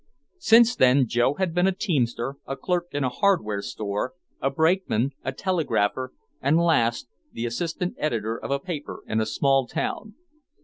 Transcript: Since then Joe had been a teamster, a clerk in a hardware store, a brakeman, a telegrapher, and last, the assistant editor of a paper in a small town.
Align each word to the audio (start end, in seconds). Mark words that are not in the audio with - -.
Since 0.39 0.75
then 0.75 1.05
Joe 1.07 1.35
had 1.35 1.53
been 1.53 1.67
a 1.67 1.71
teamster, 1.71 2.37
a 2.47 2.57
clerk 2.57 2.87
in 2.93 3.03
a 3.03 3.09
hardware 3.09 3.61
store, 3.61 4.13
a 4.41 4.49
brakeman, 4.49 5.11
a 5.23 5.31
telegrapher, 5.31 6.11
and 6.41 6.57
last, 6.57 7.07
the 7.31 7.45
assistant 7.45 7.93
editor 7.99 8.35
of 8.35 8.49
a 8.49 8.57
paper 8.57 9.03
in 9.05 9.21
a 9.21 9.27
small 9.27 9.67
town. 9.67 10.15